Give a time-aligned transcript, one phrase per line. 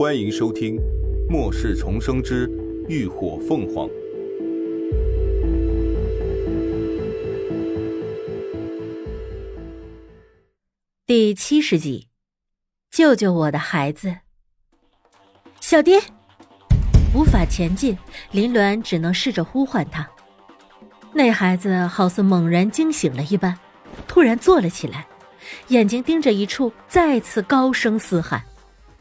[0.00, 0.76] 欢迎收听
[1.28, 2.50] 《末世重生之
[2.88, 3.86] 浴火凤凰》
[11.04, 12.08] 第七十集。
[12.90, 14.16] 救救我的孩子！
[15.60, 16.00] 小爹
[17.14, 17.98] 无法前进，
[18.30, 20.08] 林鸾只能试着呼唤他。
[21.12, 23.54] 那孩子好似猛然惊醒了一般，
[24.08, 25.06] 突然坐了起来，
[25.68, 28.42] 眼睛盯着一处，再次高声嘶喊。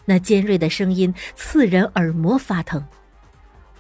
[0.10, 2.84] 那尖锐的声音刺人耳膜发疼，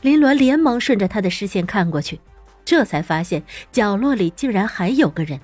[0.02, 2.22] 林鸾连忙顺着他的视线看过去，
[2.64, 5.40] 这才发现角落里竟然还有个人，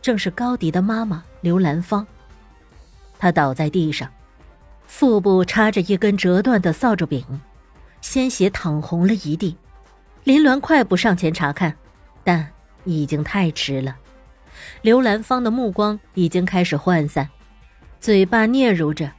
[0.00, 2.06] 正是高迪的妈妈刘兰芳。
[3.18, 4.10] 他倒在地上，
[4.86, 7.22] 腹部插着一根折断的扫帚柄，
[8.00, 9.54] 鲜血淌红了一地。
[10.22, 11.76] 林鸾快步上前查看，
[12.24, 12.48] 但
[12.84, 13.94] 已经太迟了。
[14.80, 17.28] 刘兰芳的目光已经开始涣散，
[18.00, 19.12] 嘴巴嗫嚅着。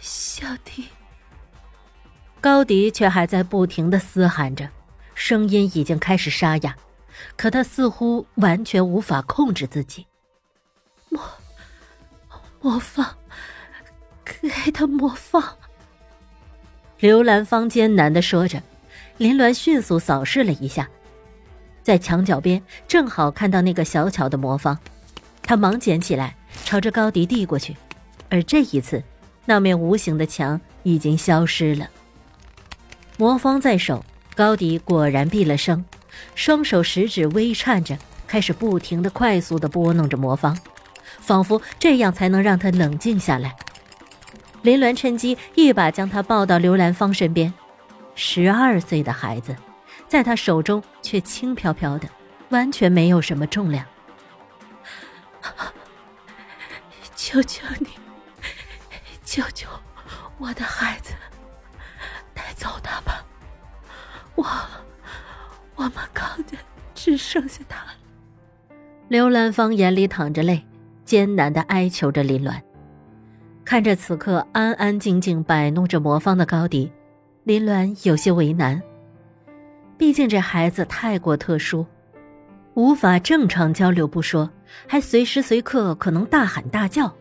[0.00, 0.86] 小迪，
[2.40, 4.68] 高迪却还在不停的嘶喊着，
[5.14, 6.76] 声音已经开始沙哑，
[7.36, 10.06] 可他似乎完全无法控制自己。
[11.08, 11.20] 魔，
[12.60, 13.16] 魔方，
[14.24, 15.42] 给他魔方。
[17.00, 18.62] 刘兰芳艰难的说着，
[19.16, 20.88] 林鸾迅速扫视了一下，
[21.82, 24.78] 在墙角边正好看到那个小巧的魔方，
[25.42, 27.76] 他忙捡起来，朝着高迪递过去，
[28.30, 29.02] 而这一次。
[29.48, 31.88] 那面无形的墙已经消失了。
[33.16, 34.04] 魔方在手，
[34.36, 35.82] 高迪果然闭了声，
[36.34, 40.54] 双手食指微颤着，开始不停的、快速的拨弄着魔方，
[41.20, 43.56] 仿佛这样才能让他冷静下来。
[44.60, 47.50] 林鸾趁机一把将他抱到刘兰芳身边，
[48.14, 49.56] 十二岁的孩子，
[50.06, 52.06] 在他手中却轻飘飘的，
[52.50, 53.82] 完全没有什么重量。
[57.16, 57.88] 求求你！
[59.28, 59.68] 救救
[60.38, 61.12] 我的孩子，
[62.32, 63.22] 带走他吧！
[64.34, 64.46] 我
[65.76, 66.56] 我们康家
[66.94, 67.90] 只剩下他了。
[69.08, 70.64] 刘兰芳眼里淌着泪，
[71.04, 72.58] 艰难的哀求着林鸾。
[73.66, 76.90] 看着此刻安安静静摆弄着魔方的高迪，
[77.44, 78.82] 林鸾有些为难。
[79.98, 81.84] 毕竟这孩子太过特殊，
[82.72, 84.50] 无法正常交流不说，
[84.86, 87.14] 还随时随刻可能大喊大叫。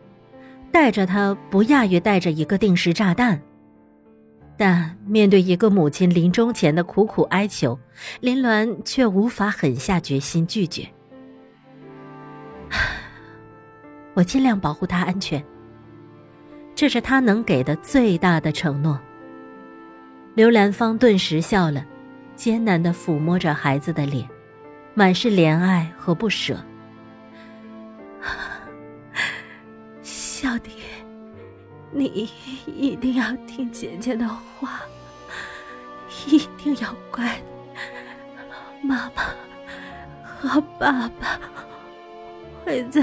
[0.77, 3.41] 带着他不亚于带着一个定时炸弹，
[4.55, 7.77] 但面对一个母亲临终前的苦苦哀求，
[8.21, 10.87] 林鸾却无法狠下决心拒绝。
[14.13, 15.43] 我尽量保护他安全，
[16.75, 18.99] 这是他能给的最大的承诺。
[20.35, 21.83] 刘兰芳顿时笑了，
[22.35, 24.29] 艰难的抚摸着孩子的脸，
[24.93, 26.55] 满是怜爱和不舍。
[31.91, 32.29] 你
[32.65, 34.81] 一定要听姐姐的话，
[36.27, 37.39] 一定要乖。
[38.81, 39.23] 妈妈
[40.23, 41.39] 和爸爸
[42.63, 43.01] 会在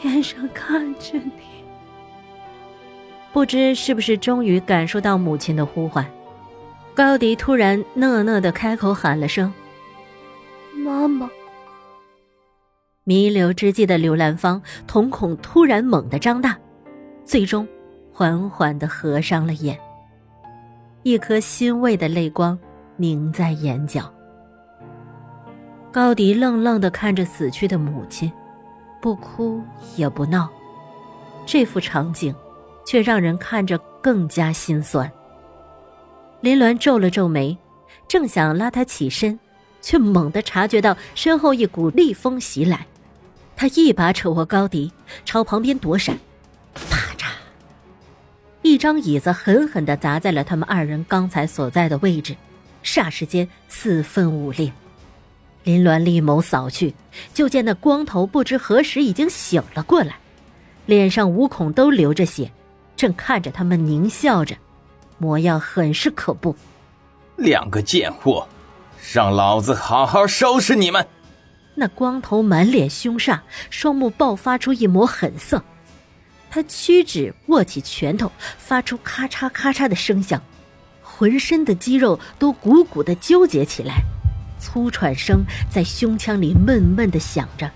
[0.00, 1.32] 天上看着你。
[3.32, 6.04] 不知是不是终于感受到母亲的呼唤，
[6.94, 9.52] 高迪突然讷讷的开口喊了声
[10.74, 11.30] ：“妈妈。”
[13.04, 16.58] 弥留之际的刘兰芳瞳孔突然猛地张大，
[17.24, 17.66] 最终
[18.18, 19.78] 缓缓的合上了眼。
[21.04, 22.58] 一颗欣慰的泪光
[22.96, 24.12] 凝在眼角。
[25.92, 28.32] 高迪愣愣的看着死去的母亲，
[29.00, 29.62] 不哭
[29.94, 30.48] 也不闹，
[31.46, 32.34] 这幅场景
[32.84, 35.08] 却让人看着更加心酸。
[36.40, 37.56] 林鸾皱了皱眉，
[38.08, 39.38] 正想拉他起身，
[39.80, 42.84] 却猛地察觉到身后一股厉风袭来。
[43.54, 44.92] 他一把扯过高迪，
[45.24, 46.18] 朝旁边躲闪，
[48.68, 52.36] 一张椅子狠狠的砸在了他们二人刚才所在的位置，
[52.84, 54.70] 霎时间四分五裂。
[55.64, 56.94] 林鸾立眸扫去，
[57.32, 60.16] 就见那光头不知何时已经醒了过来，
[60.84, 62.52] 脸上五孔都流着血，
[62.94, 64.54] 正看着他们狞笑着，
[65.16, 66.54] 模样很是可怖。
[67.36, 68.46] 两个贱货，
[69.14, 71.06] 让老子好好收拾你们！
[71.74, 73.40] 那光头满脸凶煞，
[73.70, 75.64] 双目爆发出一抹狠色。
[76.50, 80.42] 他屈指握起拳头，发出咔嚓咔嚓的声响，
[81.02, 84.02] 浑身的肌肉都鼓鼓的纠结起来，
[84.58, 87.70] 粗喘声在胸腔里闷闷的响着，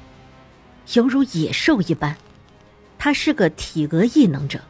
[0.95, 2.17] 犹如野兽一般。
[2.99, 4.61] 他是个体格异能者，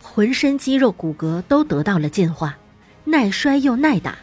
[0.00, 2.56] 浑身肌肉骨骼都得到了进化，
[3.04, 4.18] 耐摔又耐打。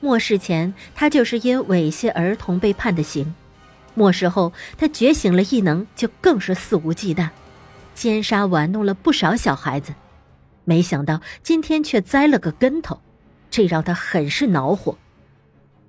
[0.00, 3.34] 末世前，他就是因猥亵儿童被判的刑；
[3.94, 7.28] 末世后，他觉醒了异能，就更是肆无忌惮，
[7.98, 9.92] 奸杀玩弄了不少小孩子。
[10.64, 13.00] 没想到今天却栽了个跟头，
[13.50, 14.96] 这让他很是恼火。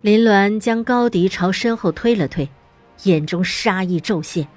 [0.02, 2.50] 林鸾将高迪朝身后推了推，
[3.04, 4.48] 眼中杀意骤现。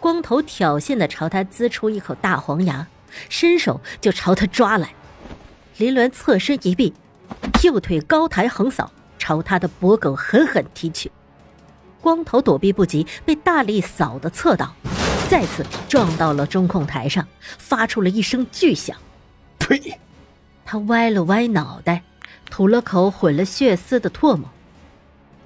[0.00, 2.86] 光头挑衅的朝他呲出一口大黄牙，
[3.28, 4.94] 伸手就朝他抓来。
[5.76, 6.94] 林鸾侧身一避，
[7.62, 11.12] 右腿高抬横扫，朝他的脖颈狠狠踢去。
[12.00, 14.74] 光头躲避不及，被大力扫的侧倒，
[15.28, 17.26] 再次撞到了中控台上，
[17.58, 18.96] 发出了一声巨响。
[19.58, 19.98] 呸！
[20.64, 22.02] 他歪了歪脑袋，
[22.48, 24.48] 吐了口混了血丝的唾沫，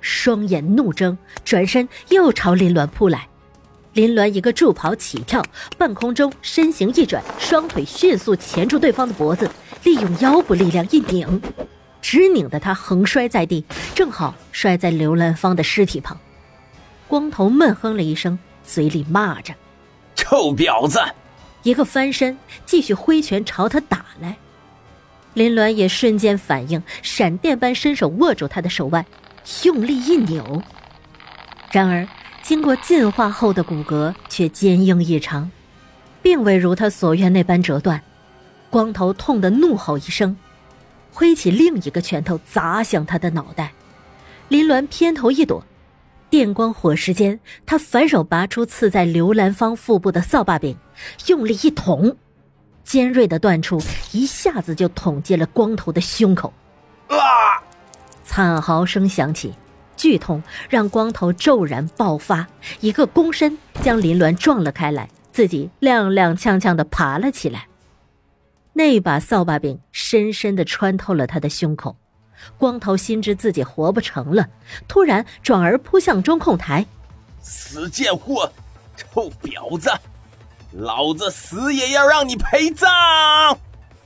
[0.01, 3.27] 双眼怒睁，转身又朝林鸾扑来。
[3.95, 5.43] 林鸾一个助跑起跳，
[5.77, 9.51] 半空中身形一转，双腿迅速钳住对方的脖子，
[9.85, 11.41] 利用腰部力量一拧，
[12.01, 16.19] 直拧得他横摔在地，正好摔在刘兰芳的尸体旁。
[17.09, 19.53] 光头闷哼了一声，嘴里骂着
[20.31, 21.01] ：“臭婊子！”
[21.65, 24.37] 一个翻身，继续挥拳朝他打来。
[25.35, 29.05] 林鸾也瞬间反应，闪电般伸手握住他的手腕，
[29.65, 30.63] 用力一扭。
[31.73, 32.07] 然而，
[32.43, 35.51] 经过进化后的骨骼却坚硬异常，
[36.23, 38.01] 并未如他所愿那般折断。
[38.71, 40.37] 光头痛得怒吼一声，
[41.13, 43.73] 挥起另一个拳头砸向他的脑袋。
[44.49, 45.65] 林鸾偏头一躲。
[46.31, 50.77] 电光火石间，他反手拔出刺在刘兰芳腹部的扫把柄，
[51.27, 52.17] 用力一捅，
[52.85, 53.83] 尖锐的断处
[54.13, 56.53] 一下子就捅进了光头的胸口。
[57.09, 57.19] 啊！
[58.23, 59.53] 惨嚎声响起，
[59.97, 62.47] 剧痛让光头骤然爆发，
[62.79, 67.67] 一个躬身将林鸾撞了开来，自己踉踉跄跄的爬了起来。
[68.75, 71.97] 那把扫把柄深深的穿透了他的胸口。
[72.59, 74.49] 光头心知自己活不成了，
[74.87, 76.87] 突然转而扑向中控台。
[77.41, 78.53] 死贱货，
[78.97, 79.91] 臭婊子，
[80.73, 83.59] 老子死也要让你陪葬！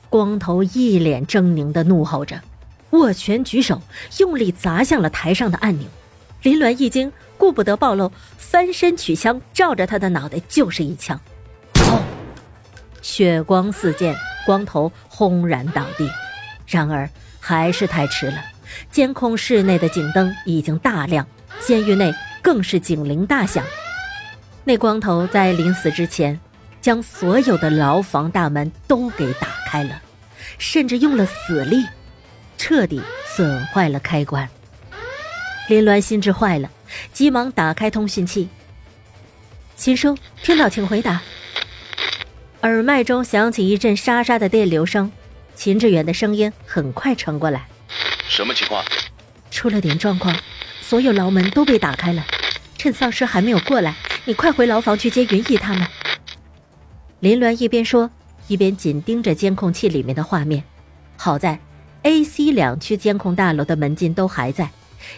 [0.08, 2.40] 光头一脸狰狞的怒吼着，
[2.90, 3.82] 握拳举手，
[4.18, 5.88] 用力砸向了台上的按钮。
[6.42, 11.20] 林鸾一惊，顾不得暴露，翻身取枪，照着他的脑袋就是一枪。
[11.72, 11.98] 砰！
[13.02, 14.14] 血光四溅，
[14.46, 16.08] 光头轰然倒地。
[16.66, 17.08] 然而。
[17.46, 18.42] 还是太迟了，
[18.90, 21.26] 监控室内的警灯已经大亮，
[21.60, 23.62] 监狱内更是警铃大响。
[24.64, 26.40] 那光头在临死之前，
[26.80, 30.00] 将所有的牢房大门都给打开了，
[30.56, 31.84] 甚至用了死力，
[32.56, 34.48] 彻底损坏了开关。
[35.68, 36.70] 林鸾心智坏了，
[37.12, 38.48] 急忙打开通讯器。
[39.76, 41.20] 秦叔，听到请回答。
[42.62, 45.12] 耳麦中响起一阵沙沙的电流声。
[45.54, 47.66] 秦志远的声音很快传过来
[48.28, 48.84] ：“什么情况？
[49.50, 50.36] 出了点状况，
[50.80, 52.24] 所有牢门都被打开了。
[52.76, 55.86] 趁丧尸还没有过来，你快回牢房去接云逸他们。”
[57.20, 58.10] 林鸾一边说，
[58.48, 60.62] 一边紧盯着监控器里面的画面。
[61.16, 61.58] 好在
[62.02, 64.70] ，A、C 两区监控大楼的门禁都还在，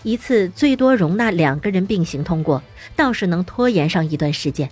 [0.04, 2.62] 一次最多容纳两个人并行通过，
[2.94, 4.70] 倒是能拖延上一段时间。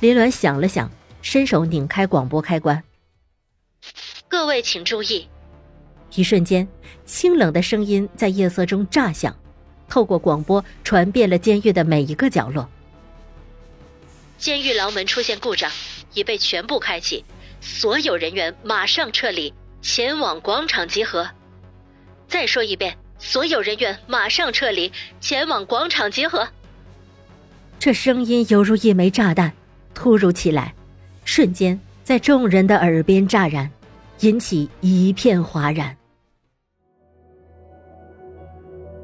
[0.00, 0.90] 林鸾想了想，
[1.22, 2.82] 伸手拧开广播开关。
[4.44, 5.26] 各位请注意！
[6.14, 6.68] 一瞬间，
[7.06, 9.34] 清冷的声音在夜色中炸响，
[9.88, 12.68] 透过广播传遍了监狱的每一个角落。
[14.36, 15.72] 监狱牢门出现故障，
[16.12, 17.24] 已被全部开启，
[17.62, 21.26] 所有人员马上撤离，前往广场集合。
[22.28, 26.46] 再说一遍，所有人员马上撤离，前往广场集合。
[27.78, 29.54] 这声音犹如一枚炸弹，
[29.94, 30.74] 突如其来，
[31.24, 33.70] 瞬间在众人的耳边炸燃。
[34.20, 35.96] 引起一片哗然。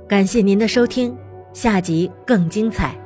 [0.08, 1.16] 感谢您的收听，
[1.52, 2.96] 下集更精彩。